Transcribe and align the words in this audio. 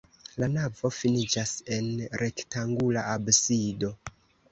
La 0.43 0.47
navo 0.51 0.89
finiĝas 0.99 1.51
en 1.75 1.89
rektangula 2.21 3.05
absido. 3.13 3.93